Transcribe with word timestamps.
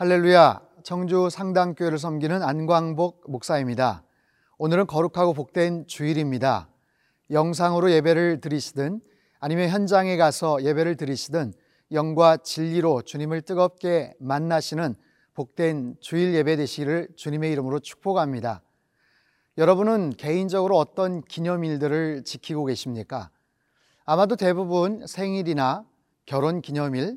할렐루야. 0.00 0.62
청주 0.82 1.28
상당교회를 1.30 1.98
섬기는 1.98 2.42
안광복 2.42 3.30
목사입니다. 3.30 4.02
오늘은 4.62 4.88
거룩하고 4.88 5.32
복된 5.32 5.86
주일입니다. 5.86 6.68
영상으로 7.30 7.90
예배를 7.92 8.42
드리시든 8.42 9.00
아니면 9.38 9.70
현장에 9.70 10.18
가서 10.18 10.62
예배를 10.62 10.96
드리시든 10.96 11.54
영과 11.92 12.36
진리로 12.36 13.00
주님을 13.00 13.40
뜨겁게 13.40 14.12
만나시는 14.18 14.96
복된 15.32 15.96
주일 16.00 16.34
예배 16.34 16.56
되시기를 16.56 17.08
주님의 17.16 17.50
이름으로 17.52 17.78
축복합니다. 17.78 18.62
여러분은 19.56 20.10
개인적으로 20.10 20.76
어떤 20.76 21.22
기념일들을 21.22 22.24
지키고 22.24 22.66
계십니까? 22.66 23.30
아마도 24.04 24.36
대부분 24.36 25.06
생일이나 25.06 25.86
결혼 26.26 26.60
기념일, 26.60 27.16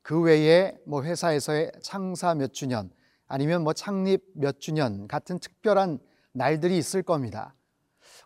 그 0.00 0.20
외에 0.20 0.76
뭐 0.86 1.02
회사에서의 1.02 1.72
창사 1.82 2.36
몇 2.36 2.52
주년 2.54 2.88
아니면 3.26 3.64
뭐 3.64 3.72
창립 3.72 4.22
몇 4.34 4.60
주년 4.60 5.08
같은 5.08 5.40
특별한 5.40 5.98
날들이 6.34 6.76
있을 6.76 7.02
겁니다. 7.02 7.54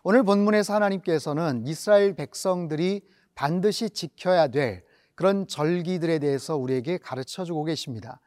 오늘 0.03 0.23
본문에서 0.23 0.73
하나님께서는 0.73 1.65
이스라엘 1.65 2.15
백성들이 2.15 3.01
반드시 3.35 3.89
지켜야 3.89 4.47
될 4.47 4.83
그런 5.15 5.47
절기들에 5.47 6.19
대해서 6.19 6.57
우리에게 6.57 6.97
가르쳐 6.97 7.45
주고 7.45 7.63
계십니다. 7.63 8.19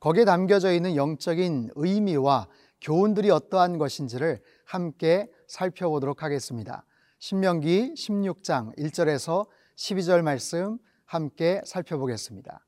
거기에 0.00 0.24
담겨져 0.24 0.72
있는 0.72 0.96
영적인 0.96 1.70
의미와 1.74 2.48
교훈들이 2.80 3.30
어떠한 3.30 3.78
것인지를 3.78 4.40
함께 4.64 5.28
살펴보도록 5.46 6.22
하겠습니다. 6.22 6.84
신명기 7.18 7.94
16장 7.96 8.76
1절에서 8.76 9.46
12절 9.76 10.22
말씀 10.22 10.78
함께 11.04 11.60
살펴보겠습니다. 11.64 12.64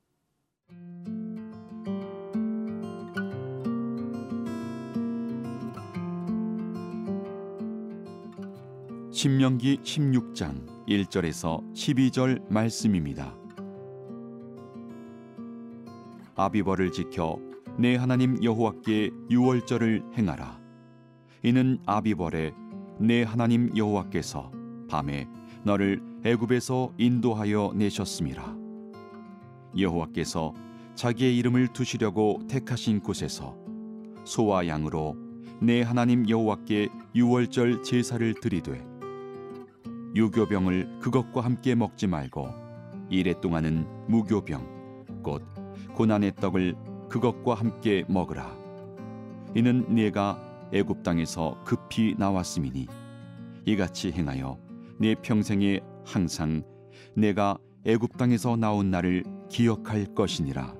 신명기 9.19 9.79
16장 9.79 10.87
1절에서 10.87 11.75
12절 11.75 12.49
말씀입니다. 12.53 13.37
아비벌을 16.37 16.93
지켜 16.93 17.37
내 17.77 17.97
하나님 17.97 18.41
여호와께 18.45 19.11
유월절을 19.29 20.05
행하라. 20.17 20.61
이는 21.43 21.81
아비벌에 21.85 22.53
내 23.01 23.25
하나님 23.25 23.77
여호와께서 23.77 24.53
밤에 24.89 25.27
너를 25.65 26.01
애굽에서 26.25 26.93
인도하여 26.97 27.73
내셨음이라. 27.75 28.57
여호와께서 29.77 30.55
자기의 30.95 31.37
이름을 31.39 31.73
두시려고 31.73 32.39
택하신 32.49 33.01
곳에서 33.01 33.57
소와 34.23 34.69
양으로 34.69 35.17
내 35.61 35.83
하나님 35.83 36.29
여호와께 36.29 36.89
유월절 37.17 37.83
제사를 37.83 38.33
드리되 38.35 38.98
유교병을 40.19 40.99
그것과 40.99 41.43
함께 41.43 41.77
먹지 41.77 42.09
말고 42.09 42.49
이래 43.09 43.41
동안은 43.41 43.87
무교병 44.09 45.23
곧 45.23 45.45
고난의 45.95 46.35
떡을 46.35 46.75
그것과 47.09 47.55
함께 47.55 48.05
먹으라. 48.09 48.53
이는 49.55 49.87
네가 49.95 50.71
애굽 50.73 51.05
땅에서 51.05 51.63
급히 51.65 52.17
나왔음이니 52.19 52.89
이같이 53.65 54.11
행하여 54.11 54.59
네 54.99 55.15
평생에 55.15 55.79
항상 56.05 56.65
내가 57.15 57.57
애굽 57.85 58.17
땅에서 58.17 58.57
나온 58.57 58.91
날을 58.91 59.23
기억할 59.49 60.15
것이니라. 60.17 60.75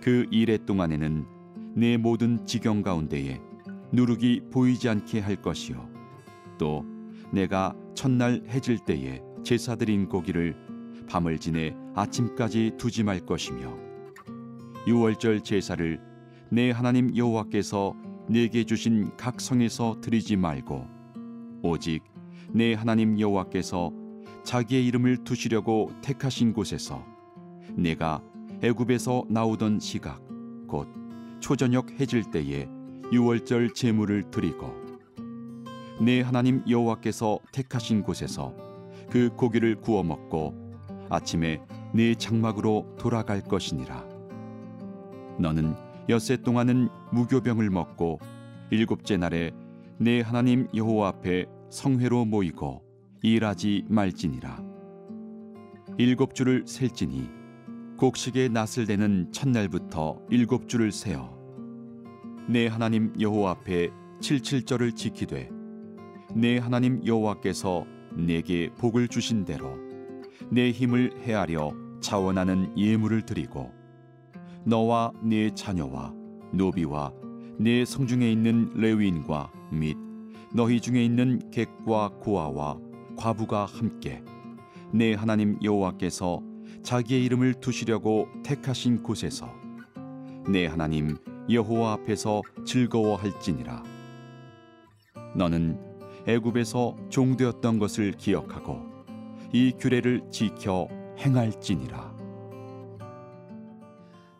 그 0.00 0.26
이래 0.30 0.56
동안에는 0.56 1.26
내 1.76 1.98
모든 1.98 2.46
지경 2.46 2.80
가운데에 2.80 3.38
누룩이 3.92 4.48
보이지 4.50 4.88
않게 4.88 5.20
할 5.20 5.36
것이요. 5.36 5.86
또 6.56 6.86
내가 7.32 7.74
첫날 7.98 8.44
해질 8.48 8.78
때에 8.78 9.20
제사 9.42 9.74
드린 9.74 10.08
고기를 10.08 10.54
밤을 11.08 11.40
지내 11.40 11.74
아침까지 11.96 12.74
두지 12.78 13.02
말 13.02 13.18
것이며 13.18 13.76
유월절 14.86 15.40
제사를 15.40 16.00
내 16.48 16.70
하나님 16.70 17.16
여호와께서 17.16 17.96
내게 18.28 18.62
주신 18.62 19.10
각 19.16 19.40
성에서 19.40 20.00
드리지 20.00 20.36
말고 20.36 20.86
오직 21.64 22.04
내 22.52 22.72
하나님 22.72 23.18
여호와께서 23.18 23.90
자기의 24.44 24.86
이름을 24.86 25.24
두시려고 25.24 25.90
택하신 26.00 26.52
곳에서 26.52 27.04
내가 27.74 28.22
애굽에서 28.62 29.24
나오던 29.28 29.80
시각 29.80 30.22
곧 30.68 30.86
초저녁 31.40 31.98
해질 31.98 32.30
때에 32.30 32.68
유월절 33.12 33.74
제물을 33.74 34.30
드리고 34.30 34.87
내 36.00 36.20
하나님 36.20 36.62
여호와께서 36.68 37.40
택하신 37.52 38.02
곳에서 38.02 38.54
그 39.10 39.30
고기를 39.34 39.80
구워 39.80 40.02
먹고 40.04 40.54
아침에 41.10 41.60
네 41.92 42.14
장막으로 42.14 42.94
돌아갈 42.98 43.42
것이니라. 43.42 44.06
너는 45.38 45.74
엿새 46.08 46.36
동안은 46.36 46.88
무교병을 47.12 47.70
먹고 47.70 48.20
일곱째 48.70 49.16
날에 49.16 49.50
내 49.98 50.20
하나님 50.20 50.68
여호와 50.74 51.08
앞에 51.08 51.46
성회로 51.70 52.26
모이고 52.26 52.82
일하지 53.22 53.84
말지니라. 53.88 54.62
일곱 55.96 56.34
주를 56.34 56.64
셀지니 56.66 57.28
곡식의 57.96 58.50
낫을 58.50 58.86
대는 58.86 59.32
첫날부터 59.32 60.20
일곱 60.30 60.68
주를 60.68 60.92
세어 60.92 61.36
내 62.48 62.68
하나님 62.68 63.12
여호와 63.18 63.50
앞에 63.50 63.90
칠칠절을 64.20 64.92
지키되 64.92 65.57
내 66.34 66.58
하나님 66.58 67.04
여호와께서 67.06 67.86
내게 68.14 68.70
복을 68.78 69.08
주신 69.08 69.44
대로 69.44 69.76
내 70.50 70.70
힘을 70.70 71.12
헤아려 71.22 71.72
자원하는 72.00 72.76
예물을 72.76 73.22
드리고 73.22 73.72
너와 74.64 75.12
네 75.22 75.54
자녀와 75.54 76.14
노비와 76.52 77.12
네 77.58 77.84
성중에 77.84 78.30
있는 78.30 78.70
레위인과 78.74 79.50
및 79.72 79.96
너희 80.54 80.80
중에 80.80 81.04
있는 81.04 81.40
객과 81.50 82.10
고아와 82.20 82.78
과부가 83.16 83.64
함께 83.64 84.22
내 84.92 85.14
하나님 85.14 85.58
여호와께서 85.62 86.42
자기의 86.82 87.24
이름을 87.24 87.54
두시려고 87.54 88.28
택하신 88.44 89.02
곳에서 89.02 89.52
내 90.48 90.66
하나님 90.66 91.16
여호와 91.50 91.92
앞에서 91.94 92.42
즐거워할지니라. 92.64 93.82
너는 95.34 95.87
애굽에서 96.28 96.96
종되었던 97.08 97.78
것을 97.78 98.12
기억하고 98.12 98.80
이 99.52 99.72
규례를 99.78 100.30
지켜 100.30 100.86
행할지니라 101.18 102.16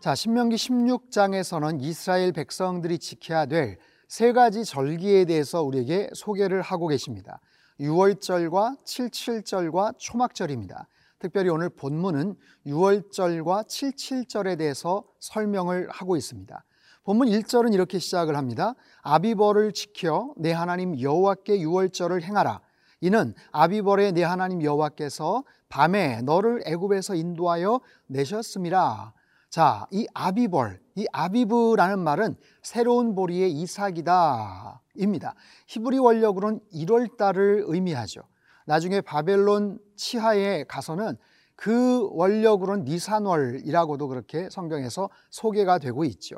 자, 0.01 0.15
신명기 0.15 0.55
16장에서는 0.55 1.83
이스라엘 1.83 2.33
백성들이 2.33 2.99
지켜야 2.99 3.47
될 3.47 3.79
세 4.09 4.33
가지 4.33 4.65
절기에 4.65 5.27
대해서 5.27 5.63
우리에게 5.63 6.09
소개를 6.15 6.63
하고 6.63 6.89
계십니다. 6.89 7.41
유월절과 7.79 8.77
칠칠절과 8.85 9.93
초막절입니다. 9.99 10.89
특별히 11.19 11.51
오늘 11.51 11.69
본문은 11.69 12.35
유월절과 12.65 13.65
칠칠절에 13.65 14.57
대해서 14.57 15.05
설명을 15.21 15.91
하고 15.91 16.17
있습니다. 16.17 16.65
본문 17.05 17.29
1절은 17.29 17.75
이렇게 17.75 17.99
시작을 17.99 18.37
합니다. 18.37 18.75
아비벌을 19.03 19.73
지켜 19.73 20.33
내 20.37 20.53
하나님 20.53 21.01
여호와께 21.01 21.61
유월절을 21.61 22.23
행하라. 22.23 22.61
이는 23.01 23.35
아비벌의 23.53 24.13
내 24.13 24.25
하나님 24.25 24.63
여호와께서 24.63 25.45
밤에 25.69 26.23
너를 26.23 26.63
애굽에서 26.67 27.15
인도하여 27.15 27.81
내셨음이라. 28.07 29.13
자, 29.51 29.87
이 29.91 30.07
아비벌, 30.13 30.81
이 30.97 31.07
아비브라는 31.13 32.01
말은 32.01 32.37
새로운 32.63 33.15
보리의 33.15 33.51
이삭이다. 33.53 34.83
입니다. 34.97 35.35
히브리 35.69 35.99
원력으로는 35.99 36.61
1월 36.75 37.17
달을 37.17 37.65
의미하죠. 37.67 38.23
나중에 38.67 39.01
바벨론 39.01 39.79
치하에 39.97 40.65
가서는 40.65 41.17
그 41.57 42.09
원력으로는 42.13 42.85
니산월이라고도 42.85 44.09
그렇게 44.09 44.51
성경에서 44.51 45.09
소개가 45.31 45.79
되고 45.79 46.05
있죠. 46.05 46.37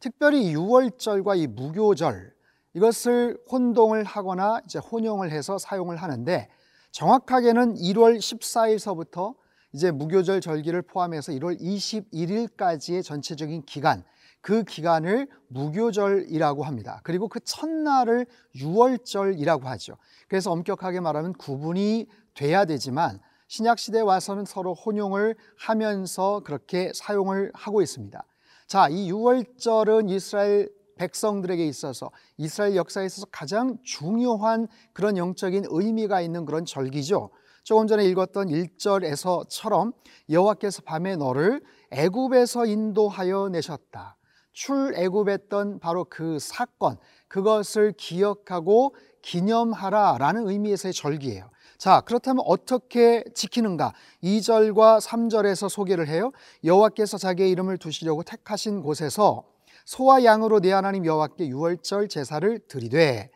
특별히 0.00 0.54
6월절과 0.54 1.38
이 1.38 1.46
무교절, 1.46 2.32
이것을 2.74 3.38
혼동을 3.50 4.04
하거나 4.04 4.60
이제 4.64 4.78
혼용을 4.78 5.30
해서 5.30 5.58
사용을 5.58 5.96
하는데 5.96 6.48
정확하게는 6.92 7.74
1월 7.74 8.18
14일서부터 8.18 9.34
이제 9.72 9.90
무교절 9.90 10.40
절기를 10.40 10.82
포함해서 10.82 11.32
1월 11.32 11.60
21일까지의 11.60 13.02
전체적인 13.02 13.64
기간 13.66 14.04
그 14.40 14.62
기간을 14.62 15.28
무교절이라고 15.48 16.62
합니다. 16.62 17.00
그리고 17.02 17.28
그 17.28 17.40
첫날을 17.40 18.26
유월절이라고 18.54 19.68
하죠. 19.68 19.96
그래서 20.28 20.52
엄격하게 20.52 21.00
말하면 21.00 21.32
구분이 21.34 22.06
돼야 22.34 22.64
되지만 22.64 23.20
신약 23.48 23.78
시대에 23.78 24.00
와서는 24.00 24.44
서로 24.44 24.74
혼용을 24.74 25.34
하면서 25.58 26.40
그렇게 26.44 26.92
사용을 26.94 27.50
하고 27.54 27.82
있습니다. 27.82 28.22
자, 28.68 28.86
이 28.90 29.08
유월절은 29.08 30.10
이스라엘 30.10 30.68
백성들에게 30.96 31.66
있어서 31.68 32.10
이스라엘 32.36 32.76
역사에 32.76 33.06
있어서 33.06 33.26
가장 33.32 33.78
중요한 33.82 34.68
그런 34.92 35.16
영적인 35.16 35.64
의미가 35.70 36.20
있는 36.20 36.44
그런 36.44 36.66
절기죠. 36.66 37.30
조금 37.64 37.86
전에 37.86 38.04
읽었던 38.04 38.48
1절에서처럼 38.48 39.94
여호와께서 40.28 40.82
밤에 40.82 41.16
너를 41.16 41.62
애굽에서 41.92 42.66
인도하여 42.66 43.48
내셨다. 43.48 44.18
출애굽했던 44.52 45.78
바로 45.78 46.04
그 46.04 46.38
사건 46.38 46.98
그것을 47.28 47.94
기억하고 47.96 48.94
기념하라라는 49.22 50.46
의미에서의 50.46 50.92
절기예요. 50.92 51.48
자, 51.78 52.00
그렇다면 52.00 52.42
어떻게 52.44 53.22
지키는가? 53.34 53.92
2절과 54.24 55.00
3절에서 55.00 55.68
소개를 55.68 56.08
해요. 56.08 56.32
여호와께서 56.64 57.18
자기의 57.18 57.50
이름을 57.52 57.78
두시려고 57.78 58.24
택하신 58.24 58.82
곳에서 58.82 59.44
소와 59.84 60.24
양으로 60.24 60.58
내 60.58 60.72
하나님 60.72 61.06
여호와께 61.06 61.46
유월절 61.46 62.08
제사를 62.08 62.58
드리되 62.66 63.30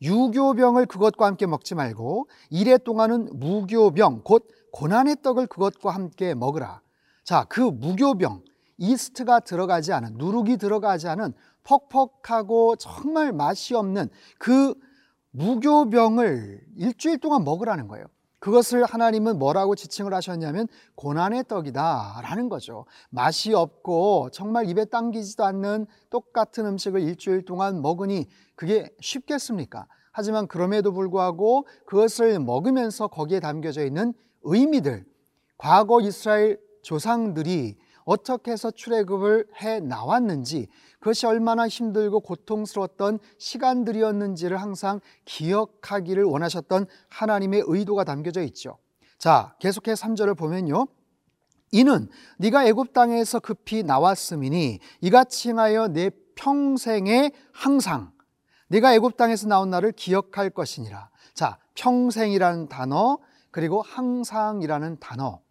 유교병을 0.00 0.86
그것과 0.86 1.26
함께 1.26 1.44
먹지 1.44 1.74
말고 1.74 2.28
이래 2.48 2.78
동안은 2.78 3.38
무교병 3.38 4.22
곧 4.24 4.48
고난의 4.72 5.16
떡을 5.22 5.46
그것과 5.46 5.90
함께 5.90 6.32
먹으라. 6.34 6.80
자, 7.22 7.44
그 7.50 7.60
무교병 7.60 8.44
이스트가 8.78 9.40
들어가지 9.40 9.92
않은 9.92 10.14
누룩이 10.14 10.56
들어가지 10.56 11.06
않은 11.08 11.34
퍽퍽하고 11.64 12.76
정말 12.76 13.32
맛이 13.32 13.74
없는 13.74 14.08
그 14.38 14.74
무교병을 15.38 16.64
일주일 16.76 17.18
동안 17.18 17.44
먹으라는 17.44 17.86
거예요. 17.86 18.06
그것을 18.40 18.84
하나님은 18.84 19.38
뭐라고 19.38 19.74
지칭을 19.74 20.12
하셨냐면 20.14 20.66
고난의 20.96 21.44
떡이다라는 21.48 22.48
거죠. 22.48 22.86
맛이 23.10 23.54
없고 23.54 24.30
정말 24.32 24.68
입에 24.68 24.84
당기지도 24.84 25.44
않는 25.44 25.86
똑같은 26.10 26.66
음식을 26.66 27.00
일주일 27.00 27.44
동안 27.44 27.82
먹으니 27.82 28.26
그게 28.54 28.90
쉽겠습니까? 29.00 29.86
하지만 30.12 30.48
그럼에도 30.48 30.92
불구하고 30.92 31.66
그것을 31.86 32.40
먹으면서 32.40 33.06
거기에 33.06 33.40
담겨져 33.40 33.84
있는 33.84 34.14
의미들, 34.42 35.04
과거 35.56 36.00
이스라엘 36.00 36.60
조상들이 36.82 37.76
어떻게 38.08 38.52
해서 38.52 38.70
출애굽을 38.70 39.48
해 39.60 39.80
나왔는지 39.80 40.68
그것이 40.98 41.26
얼마나 41.26 41.68
힘들고 41.68 42.20
고통스러웠던 42.20 43.18
시간들이었는지를 43.36 44.56
항상 44.56 45.00
기억하기를 45.26 46.24
원하셨던 46.24 46.86
하나님의 47.10 47.64
의도가 47.66 48.04
담겨져 48.04 48.40
있죠. 48.44 48.78
자, 49.18 49.54
계속해서 49.58 50.06
3절을 50.06 50.38
보면요. 50.38 50.86
이는 51.70 52.08
네가 52.38 52.66
애굽 52.68 52.94
땅에서 52.94 53.40
급히 53.40 53.82
나왔음이니 53.82 54.78
이같이 55.02 55.50
행하여 55.50 55.88
내 55.88 56.10
평생에 56.34 57.32
항상 57.52 58.12
네가 58.68 58.94
애굽 58.94 59.18
땅에서 59.18 59.48
나온 59.48 59.68
날을 59.68 59.92
기억할 59.92 60.48
것이니라. 60.48 61.10
자, 61.34 61.58
평생이라는 61.74 62.70
단어 62.70 63.18
그리고 63.50 63.82
항상이라는 63.82 64.98
단어 64.98 65.42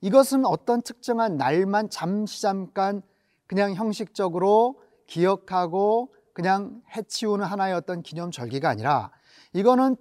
이것은 0.00 0.44
어떤 0.44 0.82
특정한 0.82 1.36
날만 1.36 1.90
잠시 1.90 2.42
잠깐 2.42 3.02
그냥 3.46 3.74
형식적으로 3.74 4.80
기억하고 5.06 6.12
그냥 6.32 6.82
해치우는 6.94 7.46
하나의 7.46 7.74
어떤 7.74 8.02
기념 8.02 8.30
절기가 8.30 8.68
아니라 8.68 9.10
이거는 9.52 9.96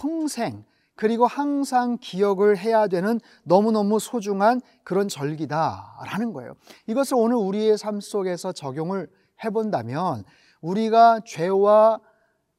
평생 0.00 0.64
그리고 0.96 1.26
항상 1.26 1.98
기억을 2.00 2.56
해야 2.56 2.88
되는 2.88 3.20
너무너무 3.44 3.98
소중한 4.00 4.62
그런 4.82 5.08
절기다라는 5.08 6.32
거예요. 6.32 6.54
이것을 6.86 7.16
오늘 7.18 7.36
우리의 7.36 7.76
삶 7.76 8.00
속에서 8.00 8.52
적용을 8.52 9.08
해본다면 9.44 10.24
우리가 10.62 11.20
죄와 11.26 12.00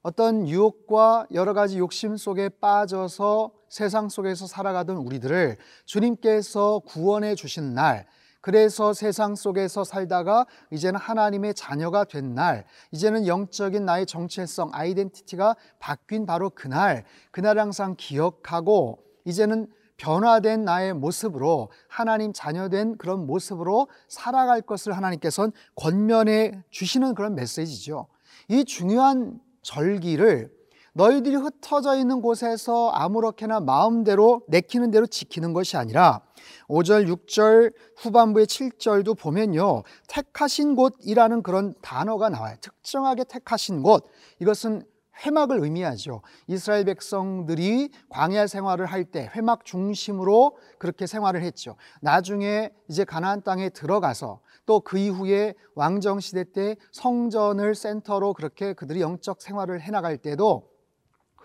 어떤 0.03 0.47
유혹과 0.47 1.27
여러 1.33 1.53
가지 1.53 1.79
욕심 1.79 2.15
속에 2.15 2.49
빠져서 2.49 3.51
세상 3.69 4.09
속에서 4.09 4.47
살아가던 4.47 4.97
우리들을 4.97 5.57
주님께서 5.85 6.79
구원해 6.85 7.35
주신 7.35 7.73
날, 7.73 8.05
그래서 8.41 8.93
세상 8.93 9.35
속에서 9.35 9.83
살다가 9.83 10.45
이제는 10.71 10.99
하나님의 10.99 11.53
자녀가 11.53 12.05
된 12.05 12.33
날, 12.33 12.65
이제는 12.91 13.27
영적인 13.27 13.85
나의 13.85 14.05
정체성, 14.05 14.69
아이덴티티가 14.73 15.55
바뀐 15.79 16.25
바로 16.25 16.49
그날, 16.49 17.03
그날 17.31 17.59
항상 17.59 17.95
기억하고 17.97 19.03
이제는 19.25 19.67
변화된 19.97 20.63
나의 20.63 20.93
모습으로 20.93 21.71
하나님 21.89 22.31
자녀된 22.31 22.97
그런 22.97 23.25
모습으로 23.25 23.87
살아갈 24.07 24.61
것을 24.61 24.95
하나님께서는 24.95 25.51
권면해 25.75 26.63
주시는 26.69 27.15
그런 27.15 27.35
메시지죠. 27.35 28.07
이 28.47 28.63
중요한 28.63 29.39
절기를 29.63 30.56
너희들이 30.97 31.35
흩어져 31.35 31.95
있는 31.95 32.21
곳에서 32.21 32.89
아무렇게나 32.89 33.59
마음대로 33.59 34.41
내키는 34.47 34.89
대로 34.89 35.05
지키는 35.05 35.53
것이 35.53 35.77
아니라 35.77 36.21
5절, 36.67 37.07
6절, 37.07 37.71
후반부의 37.97 38.47
7절도 38.47 39.17
보면요. 39.17 39.83
택하신 40.07 40.75
곳이라는 40.75 41.43
그런 41.43 41.75
단어가 41.83 42.29
나와요. 42.29 42.55
특정하게 42.61 43.25
택하신 43.25 43.83
곳. 43.83 44.05
이것은 44.39 44.81
회막을 45.23 45.63
의미하죠. 45.63 46.21
이스라엘 46.47 46.85
백성들이 46.85 47.91
광야 48.09 48.47
생활을 48.47 48.87
할 48.87 49.05
때 49.05 49.29
회막 49.35 49.65
중심으로 49.65 50.57
그렇게 50.79 51.05
생활을 51.05 51.43
했죠. 51.43 51.75
나중에 52.01 52.71
이제 52.89 53.03
가나안 53.03 53.43
땅에 53.43 53.69
들어가서 53.69 54.41
또 54.65 54.79
그 54.79 54.97
이후에 54.97 55.53
왕정 55.75 56.19
시대 56.19 56.43
때 56.43 56.75
성전을 56.91 57.75
센터로 57.75 58.33
그렇게 58.33 58.73
그들이 58.73 59.01
영적 59.01 59.41
생활을 59.41 59.81
해 59.81 59.91
나갈 59.91 60.17
때도 60.17 60.76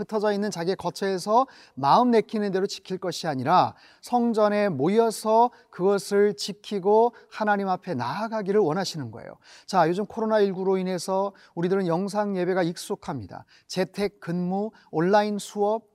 흩어져 0.02 0.32
있는 0.32 0.50
자기의 0.50 0.76
거처에서 0.76 1.46
마음 1.74 2.10
내키는 2.10 2.52
대로 2.52 2.66
지킬 2.66 2.98
것이 2.98 3.26
아니라 3.26 3.74
성전에 4.00 4.68
모여서 4.68 5.50
그것을 5.70 6.34
지키고 6.34 7.14
하나님 7.30 7.68
앞에 7.68 7.94
나아가기를 7.94 8.60
원하시는 8.60 9.10
거예요. 9.10 9.32
자, 9.66 9.88
요즘 9.88 10.06
코로나19로 10.06 10.78
인해서 10.78 11.32
우리들은 11.54 11.86
영상 11.86 12.36
예배가 12.36 12.62
익숙합니다. 12.62 13.44
재택 13.66 14.20
근무, 14.20 14.70
온라인 14.90 15.38
수업, 15.38 15.92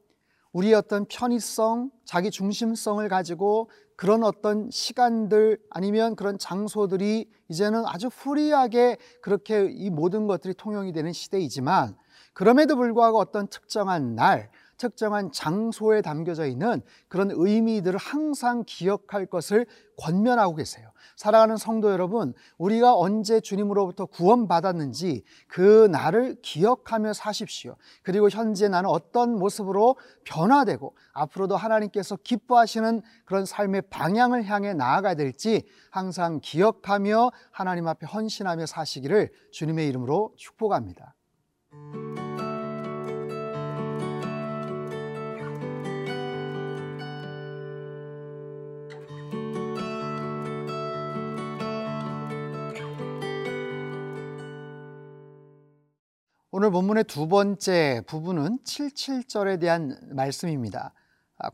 우리의 0.53 0.73
어떤 0.73 1.05
편의성, 1.05 1.91
자기 2.05 2.31
중심성을 2.31 3.07
가지고 3.09 3.69
그런 3.95 4.23
어떤 4.23 4.69
시간들 4.71 5.59
아니면 5.69 6.15
그런 6.15 6.37
장소들이 6.37 7.29
이제는 7.49 7.83
아주 7.85 8.09
프리하게 8.09 8.97
그렇게 9.21 9.69
이 9.71 9.89
모든 9.89 10.27
것들이 10.27 10.53
통용이 10.53 10.93
되는 10.93 11.11
시대이지만 11.11 11.95
그럼에도 12.37 12.75
불구하고 12.75 13.17
어떤 13.17 13.47
특정한 13.47 14.13
날, 14.13 14.51
특정한 14.77 15.31
장소에 15.31 16.03
담겨져 16.03 16.45
있는 16.45 16.83
그런 17.07 17.31
의미들을 17.33 17.97
항상 17.97 18.63
기억할 18.63 19.25
것을 19.25 19.65
권면하고 19.97 20.53
계세요. 20.53 20.91
사랑하는 21.15 21.57
성도 21.57 21.91
여러분, 21.91 22.35
우리가 22.59 22.95
언제 22.95 23.39
주님으로부터 23.39 24.05
구원받았는지 24.05 25.23
그 25.47 25.87
날을 25.91 26.35
기억하며 26.43 27.13
사십시오. 27.13 27.75
그리고 28.03 28.29
현재 28.29 28.67
나는 28.69 28.87
어떤 28.91 29.39
모습으로 29.39 29.95
변화되고 30.23 30.95
앞으로도 31.13 31.57
하나님께서 31.57 32.17
기뻐하시는 32.17 33.01
그런 33.25 33.45
삶의 33.45 33.81
방향을 33.89 34.45
향해 34.45 34.75
나아가야 34.75 35.15
될지 35.15 35.63
항상 35.89 36.39
기억하며 36.39 37.31
하나님 37.49 37.87
앞에 37.87 38.05
헌신하며 38.05 38.67
사시기를 38.67 39.31
주님의 39.49 39.87
이름으로 39.87 40.35
축복합니다. 40.37 41.15
오늘 56.67 56.73
본문의 56.73 57.03
두 57.05 57.29
번째 57.29 58.01
부분은 58.07 58.59
77절에 58.65 59.57
대한 59.57 59.97
말씀입니다. 60.11 60.93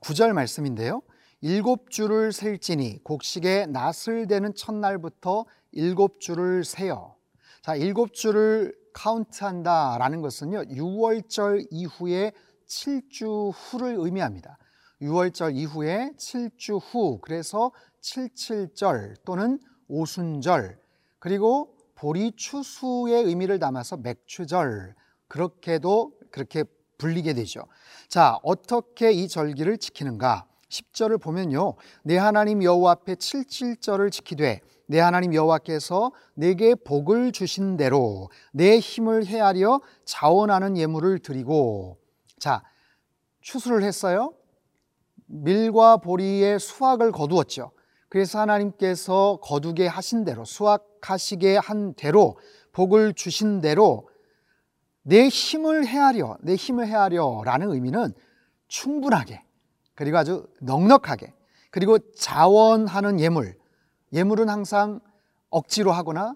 9절 0.01 0.31
아, 0.31 0.33
말씀인데요. 0.33 1.03
일곱 1.39 1.91
줄을 1.91 2.31
셀지니 2.31 3.03
곡식에 3.03 3.67
낫을 3.67 4.25
대는 4.27 4.55
첫날부터 4.55 5.45
일곱 5.71 6.19
줄을 6.19 6.63
세요. 6.63 7.15
자, 7.61 7.75
일곱 7.75 8.15
줄을 8.15 8.73
카운트한다라는 8.95 10.21
것은요. 10.21 10.63
6월절 10.63 11.67
이후에 11.69 12.31
7주 12.67 13.51
후를 13.53 13.97
의미합니다. 13.99 14.57
6월절 14.99 15.55
이후에 15.55 16.13
7주 16.17 16.81
후 16.81 17.19
그래서 17.21 17.71
77절 18.01 19.23
또는 19.25 19.59
오순절 19.87 20.79
그리고 21.19 21.77
보리 21.93 22.31
추수의 22.35 23.25
의미를 23.25 23.59
담아서 23.59 23.97
맥추절 23.97 24.95
그렇게도 25.33 26.11
그렇게 26.29 26.63
불리게 26.99 27.33
되죠. 27.33 27.61
자, 28.07 28.37
어떻게 28.43 29.11
이 29.11 29.27
절기를 29.27 29.79
지키는가? 29.79 30.45
10절을 30.69 31.19
보면요. 31.19 31.73
내 32.03 32.17
하나님 32.17 32.61
여호와 32.61 32.91
앞에 32.91 33.15
77절을 33.15 34.11
지키되 34.11 34.61
내 34.85 34.99
하나님 34.99 35.33
여호와께서 35.33 36.11
내게 36.35 36.75
복을 36.75 37.31
주신 37.31 37.77
대로 37.77 38.29
내 38.51 38.77
힘을 38.77 39.25
헤아려 39.25 39.81
자원하는 40.05 40.77
예물을 40.77 41.17
드리고 41.19 41.97
자, 42.37 42.61
추수를 43.41 43.81
했어요. 43.81 44.35
밀과 45.25 45.97
보리의 45.97 46.59
수확을 46.59 47.11
거두었죠. 47.11 47.71
그래서 48.07 48.39
하나님께서 48.39 49.39
거두게 49.41 49.87
하신 49.87 50.25
대로 50.25 50.45
수확하시게 50.45 51.57
한 51.57 51.95
대로 51.95 52.37
복을 52.71 53.13
주신 53.13 53.61
대로 53.61 54.07
내 55.03 55.27
힘을 55.27 55.85
헤아려 55.85 56.37
내 56.41 56.55
힘을 56.55 56.87
헤아려라는 56.87 57.71
의미는 57.71 58.13
충분하게 58.67 59.43
그리고 59.95 60.17
아주 60.17 60.47
넉넉하게 60.61 61.33
그리고 61.69 61.99
자원하는 62.13 63.19
예물 63.19 63.55
예물은 64.13 64.49
항상 64.49 64.99
억지로 65.49 65.91
하거나 65.91 66.35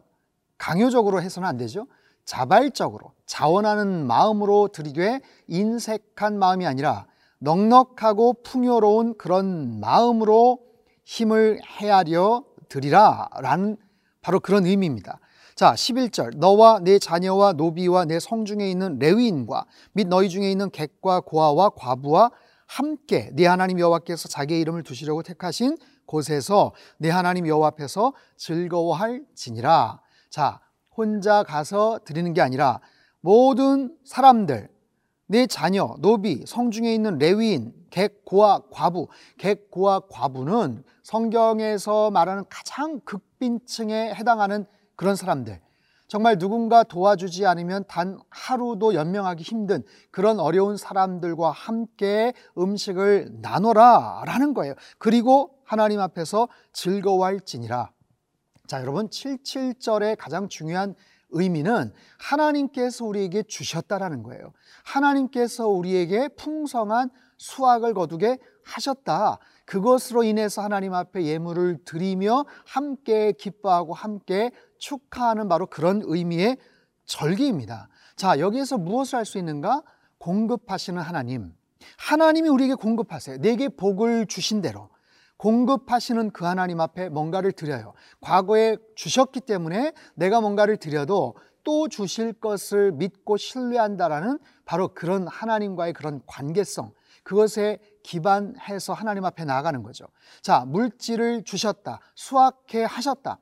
강요적으로 0.57 1.21
해서는 1.21 1.47
안 1.47 1.57
되죠. 1.57 1.87
자발적으로 2.25 3.13
자원하는 3.25 4.05
마음으로 4.05 4.67
드리되 4.69 5.21
인색한 5.47 6.37
마음이 6.37 6.65
아니라 6.65 7.05
넉넉하고 7.39 8.41
풍요로운 8.43 9.17
그런 9.17 9.79
마음으로 9.79 10.59
힘을 11.05 11.61
헤아려 11.65 12.43
드리라 12.67 13.29
라는 13.39 13.77
바로 14.21 14.39
그런 14.39 14.65
의미입니다. 14.65 15.19
자, 15.57 15.73
11절. 15.73 16.37
너와 16.37 16.81
내 16.83 16.99
자녀와 16.99 17.53
노비와 17.53 18.05
내 18.05 18.19
성 18.19 18.45
중에 18.45 18.69
있는 18.69 18.99
레위인과 18.99 19.65
및 19.93 20.07
너희 20.07 20.29
중에 20.29 20.51
있는 20.51 20.69
객과 20.69 21.21
고아와 21.21 21.71
과부와 21.71 22.29
함께 22.67 23.31
네 23.33 23.47
하나님 23.47 23.79
여호와께서 23.79 24.27
자기의 24.27 24.61
이름을 24.61 24.83
두시려고 24.83 25.23
택하신 25.23 25.75
곳에서 26.05 26.73
내 26.99 27.09
하나님 27.09 27.47
여호와 27.47 27.69
앞에서 27.69 28.13
즐거워할지니라. 28.35 29.99
자, 30.29 30.59
혼자 30.95 31.41
가서 31.41 32.01
드리는 32.05 32.35
게 32.35 32.41
아니라 32.41 32.79
모든 33.21 33.97
사람들 34.05 34.69
내 35.25 35.47
자녀, 35.47 35.95
노비, 35.97 36.43
성 36.45 36.69
중에 36.69 36.93
있는 36.93 37.17
레위인, 37.17 37.73
객, 37.89 38.23
고아, 38.25 38.59
과부. 38.71 39.07
객, 39.39 39.71
고아, 39.71 40.01
과부는 40.11 40.83
성경에서 41.01 42.11
말하는 42.11 42.43
가장 42.47 42.99
극빈층에 42.99 44.13
해당하는 44.13 44.67
그런 44.97 45.15
사람들. 45.15 45.61
정말 46.09 46.37
누군가 46.37 46.83
도와주지 46.83 47.45
않으면 47.45 47.83
단 47.87 48.17
하루도 48.29 48.93
연명하기 48.93 49.43
힘든 49.43 49.83
그런 50.09 50.39
어려운 50.39 50.77
사람들과 50.77 51.51
함께 51.51 52.33
음식을 52.57 53.39
나눠라 53.41 54.23
라는 54.25 54.53
거예요. 54.53 54.73
그리고 54.97 55.59
하나님 55.65 55.99
앞에서 55.99 56.47
즐거워할지니라. 56.71 57.91
자, 58.67 58.81
여러분, 58.81 59.09
77절의 59.09 60.15
가장 60.17 60.47
중요한 60.47 60.95
의미는 61.29 61.91
하나님께서 62.19 63.05
우리에게 63.05 63.43
주셨다라는 63.43 64.23
거예요. 64.23 64.53
하나님께서 64.85 65.67
우리에게 65.67 66.29
풍성한 66.29 67.09
수확을 67.37 67.93
거두게 67.93 68.37
하셨다. 68.63 69.39
그것으로 69.67 70.23
인해서 70.23 70.63
하나님 70.63 70.93
앞에 70.93 71.23
예물을 71.23 71.83
드리며 71.85 72.45
함께 72.65 73.33
기뻐하고 73.33 73.93
함께 73.93 74.49
축하하는 74.79 75.49
바로 75.49 75.67
그런 75.67 76.01
의미의 76.05 76.57
절기입니다. 77.05 77.89
자, 78.15 78.39
여기에서 78.39 78.77
무엇을 78.77 79.17
할 79.19 79.25
수 79.25 79.37
있는가? 79.37 79.83
공급하시는 80.19 80.99
하나님. 81.01 81.53
하나님이 81.97 82.49
우리에게 82.49 82.73
공급하세요. 82.75 83.37
내게 83.37 83.67
복을 83.67 84.25
주신 84.25 84.61
대로. 84.61 84.89
공급하시는 85.37 86.31
그 86.31 86.45
하나님 86.45 86.79
앞에 86.79 87.09
뭔가를 87.09 87.51
드려요. 87.51 87.93
과거에 88.21 88.77
주셨기 88.95 89.41
때문에 89.41 89.91
내가 90.15 90.41
뭔가를 90.41 90.77
드려도 90.77 91.35
또 91.67 91.89
주실 91.89 92.31
것을 92.31 92.93
믿고 92.93 93.35
신뢰한다라는 93.35 94.39
바로 94.63 94.93
그런 94.93 95.27
하나님과의 95.27 95.91
그런 95.91 96.21
관계성. 96.25 96.93
그것에 97.23 97.79
기반해서 98.03 98.93
하나님 98.93 99.25
앞에 99.25 99.43
나아가는 99.43 99.83
거죠. 99.83 100.05
자, 100.41 100.63
물질을 100.65 101.43
주셨다. 101.43 101.99
수확해 102.15 102.85
하셨다. 102.85 103.39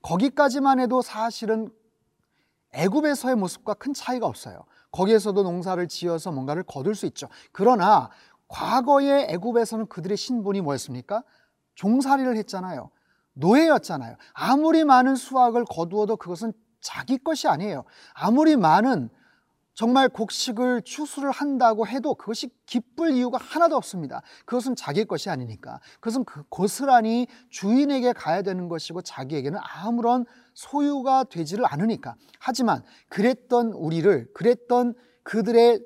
거기까지만 0.00 0.78
해도 0.78 1.02
사실은 1.02 1.68
애굽에서의 2.70 3.34
모습과 3.34 3.74
큰 3.74 3.92
차이가 3.92 4.26
없어요. 4.26 4.62
거기에서도 4.92 5.42
농사를 5.42 5.88
지어서 5.88 6.30
뭔가를 6.30 6.62
거둘 6.62 6.94
수 6.94 7.04
있죠. 7.06 7.26
그러나 7.50 8.10
과거의 8.46 9.26
애굽에서는 9.30 9.86
그들의 9.86 10.16
신분이 10.16 10.60
뭐였습니까? 10.60 11.24
종살이를 11.74 12.36
했잖아요. 12.36 12.90
노예였잖아요. 13.32 14.16
아무리 14.34 14.84
많은 14.84 15.16
수확을 15.16 15.64
거두어도 15.64 16.16
그것은 16.16 16.52
자기 16.86 17.18
것이 17.18 17.48
아니에요. 17.48 17.84
아무리 18.14 18.54
많은 18.54 19.10
정말 19.74 20.08
곡식을 20.08 20.82
추수를 20.82 21.32
한다고 21.32 21.86
해도 21.86 22.14
그것이 22.14 22.48
기쁠 22.64 23.10
이유가 23.10 23.38
하나도 23.38 23.76
없습니다. 23.76 24.22
그것은 24.46 24.76
자기 24.76 25.04
것이 25.04 25.28
아니니까. 25.28 25.80
그것은 25.94 26.24
그 26.24 26.44
고스란히 26.48 27.26
주인에게 27.50 28.12
가야 28.12 28.42
되는 28.42 28.68
것이고 28.68 29.02
자기에게는 29.02 29.58
아무런 29.62 30.24
소유가 30.54 31.24
되지를 31.24 31.66
않으니까. 31.66 32.14
하지만 32.38 32.82
그랬던 33.08 33.72
우리를, 33.72 34.32
그랬던 34.32 34.94
그들의 35.24 35.80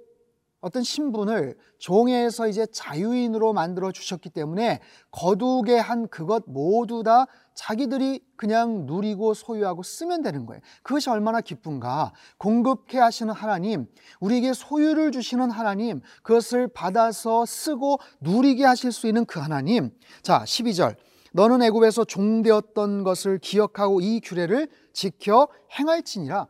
어떤 0.60 0.82
신분을 0.82 1.56
종에서 1.78 2.46
이제 2.48 2.66
자유인으로 2.66 3.52
만들어 3.52 3.92
주셨기 3.92 4.30
때문에 4.30 4.80
거두게 5.10 5.78
한 5.78 6.06
그것 6.08 6.44
모두 6.46 7.02
다 7.02 7.26
자기들이 7.54 8.22
그냥 8.36 8.86
누리고 8.86 9.34
소유하고 9.34 9.82
쓰면 9.82 10.22
되는 10.22 10.46
거예요. 10.46 10.60
그것이 10.82 11.10
얼마나 11.10 11.40
기쁜가. 11.40 12.12
공급해 12.38 12.98
하시는 12.98 13.32
하나님, 13.32 13.86
우리에게 14.20 14.52
소유를 14.52 15.12
주시는 15.12 15.50
하나님, 15.50 16.00
그것을 16.22 16.68
받아서 16.68 17.44
쓰고 17.46 17.98
누리게 18.20 18.64
하실 18.64 18.92
수 18.92 19.06
있는 19.06 19.24
그 19.24 19.40
하나님. 19.40 19.90
자, 20.22 20.42
12절. 20.44 20.96
너는 21.32 21.62
애굽에서 21.62 22.04
종되었던 22.04 23.04
것을 23.04 23.38
기억하고 23.38 24.00
이 24.00 24.20
규례를 24.20 24.68
지켜 24.92 25.48
행할지니라. 25.78 26.48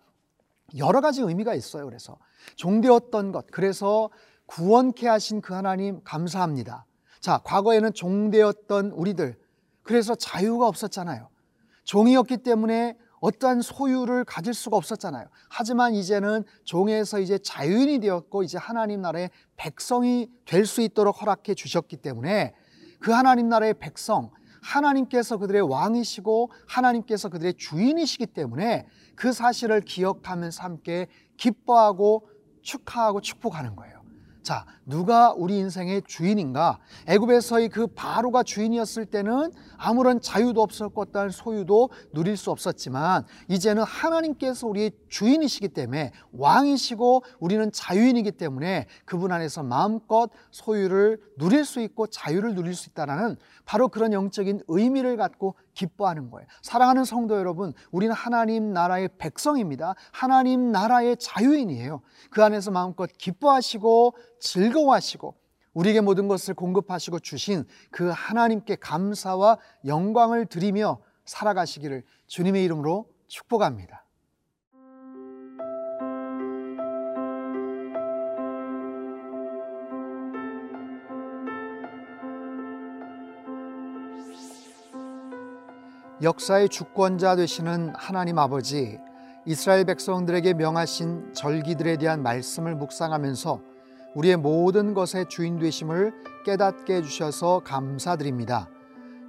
여러 0.79 1.01
가지 1.01 1.21
의미가 1.21 1.55
있어요. 1.55 1.85
그래서 1.85 2.17
종되었던 2.57 3.33
것. 3.33 3.47
그래서 3.51 4.11
구원케 4.47 5.07
하신 5.09 5.41
그 5.41 5.55
하나님 5.55 6.03
감사합니다. 6.03 6.87
자, 7.21 7.41
과거에는 7.45 7.93
종되었던 7.93 8.91
우리들. 8.93 9.37
그래서 9.83 10.15
자유가 10.15 10.67
없었잖아요. 10.67 11.29
종이었기 11.85 12.39
때문에 12.39 12.97
어떠한 13.21 13.61
소유를 13.61 14.25
가질 14.25 14.55
수가 14.55 14.77
없었잖아요. 14.77 15.27
하지만 15.51 15.95
이제는 15.95 16.45
종에서 16.65 17.21
이제 17.21 17.39
자유인이 17.39 17.99
되었고 18.01 18.43
이제 18.43 18.57
하나님 18.57 19.03
나라의 19.03 19.31
백성이 19.57 20.29
될 20.47 20.65
수 20.65 20.81
있도록 20.81 21.21
허락해 21.21 21.55
주셨기 21.55 21.99
때문에 21.99 22.55
그 22.99 23.13
하나님 23.13 23.49
나라의 23.49 23.75
백성, 23.75 24.31
하나님께서 24.63 25.37
그들의 25.39 25.63
왕이시고 25.63 26.51
하나님께서 26.67 27.29
그들의 27.29 27.55
주인이시기 27.55 28.27
때문에 28.27 28.87
그 29.15 29.33
사실을 29.33 29.81
기억하면서 29.81 30.63
함께 30.63 31.07
기뻐하고 31.37 32.29
축하하고 32.63 33.21
축복하는 33.21 33.77
거예요. 33.77 34.00
자, 34.43 34.65
누가 34.87 35.33
우리 35.33 35.59
인생의 35.59 36.03
주인인가? 36.07 36.79
애굽에서의 37.07 37.69
그 37.69 37.87
바로가 37.89 38.43
주인이었을 38.43 39.07
때는 39.07 39.53
아무런 39.77 40.21
자유도 40.21 40.63
없었고 40.63 41.07
소유도 41.31 41.91
누릴 42.13 42.37
수 42.37 42.51
없었지만 42.51 43.25
이제는 43.49 43.83
하나님께서 43.83 44.67
우리의 44.67 44.93
주인이시기 45.09 45.69
때문에 45.69 46.13
왕이시고 46.33 47.25
우리는 47.39 47.71
자유인이기 47.71 48.33
때문에 48.33 48.87
그분 49.05 49.31
안에서 49.33 49.63
마음껏 49.63 50.31
소유를 50.51 51.21
누릴 51.37 51.65
수 51.65 51.81
있고 51.81 52.07
자유를 52.07 52.55
누릴 52.55 52.75
수 52.75 52.89
있다는 52.89 53.37
바로 53.67 53.89
그런 53.89 54.13
영적인 54.13 54.63
의미를 54.69 55.17
갖고 55.17 55.55
기뻐하는 55.75 56.31
거예요. 56.31 56.47
사랑하는 56.63 57.05
성도 57.05 57.37
여러분, 57.37 57.73
우리는 57.91 58.15
하나님 58.15 58.73
나라의 58.73 59.09
백성입니다. 59.19 59.95
하나님 60.13 60.73
나라의 60.73 61.17
자유인이에요. 61.19 62.03
그 62.31 62.43
안에서 62.43 62.71
마음껏 62.71 63.11
기뻐하시고 63.19 64.15
즐거워하시고 64.41 65.35
우리에게 65.75 66.01
모든 66.01 66.29
것을 66.29 66.55
공급하시고 66.55 67.21
주신 67.21 67.65
그 67.91 68.11
하나님께 68.11 68.77
감사와 68.77 69.59
영광을 69.87 70.47
드리며 70.47 71.01
살아가시기를 71.25 72.05
주님의 72.27 72.65
이름으로 72.65 73.09
축복합니다. 73.29 74.00
역사의 86.23 86.69
주권자 86.69 87.35
되시는 87.35 87.95
하나님 87.97 88.39
아버지, 88.39 88.99
이스라엘 89.47 89.87
백성들에게 89.87 90.53
명하신 90.53 91.33
절기들에 91.33 91.97
대한 91.97 92.23
말씀을 92.23 92.75
묵상하면서 92.75 93.63
우리의 94.15 94.37
모든 94.37 94.93
것의 94.93 95.31
주인 95.31 95.59
되심을 95.59 96.13
깨닫게 96.45 96.97
해주셔서 96.97 97.63
감사드립니다. 97.65 98.69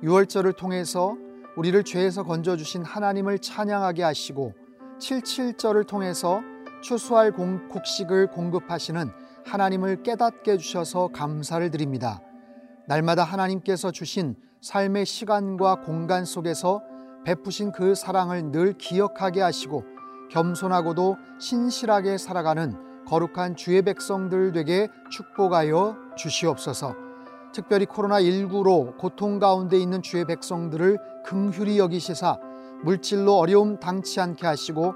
6월절을 0.04 0.58
통해서 0.58 1.16
우리를 1.56 1.82
죄에서 1.86 2.24
건져주신 2.24 2.84
하나님을 2.84 3.40
찬양하게 3.40 4.04
하시고 4.04 4.52
77절을 5.00 5.88
통해서 5.88 6.42
추수할 6.82 7.32
공, 7.32 7.70
곡식을 7.70 8.32
공급하시는 8.32 9.10
하나님을 9.46 10.04
깨닫게 10.04 10.52
해주셔서 10.52 11.12
감사를 11.14 11.72
드립니다. 11.72 12.20
날마다 12.86 13.24
하나님께서 13.24 13.92
주신 13.92 14.36
삶의 14.62 15.08
시간과 15.08 15.82
공간 15.82 16.24
속에서 16.24 16.84
베푸신 17.24 17.72
그 17.72 17.96
사랑을 17.96 18.52
늘 18.52 18.74
기억하게 18.74 19.42
하시고 19.42 19.84
겸손하고도 20.30 21.18
신실하게 21.40 22.20
살아가는 22.20 22.78
거룩한 23.08 23.56
주의 23.56 23.82
백성들 23.82 24.52
되게 24.52 24.88
축복하여 25.10 25.98
주시옵소서. 26.16 26.96
특별히 27.52 27.88
코로나19로 27.88 28.98
고통 29.00 29.40
가운데 29.40 29.80
있는 29.80 30.04
주의 30.04 30.26
백성들을 30.26 31.00
긍휼히 31.26 31.80
여기시사 31.80 32.38
물질로 32.84 33.40
어려움 33.40 33.80
당치 33.80 34.22
않게 34.22 34.46
하시고 34.46 34.94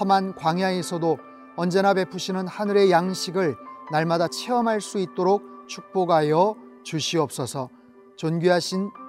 험한 0.00 0.34
광야에서도 0.34 1.18
언제나 1.54 1.94
베푸시는 1.94 2.48
하늘의 2.48 2.90
양식을 2.90 3.54
날마다 3.92 4.26
체험할 4.26 4.80
수 4.80 4.98
있도록 4.98 5.68
축복하여 5.68 6.56
주시옵소서. 6.82 7.70
존귀하신 8.16 8.90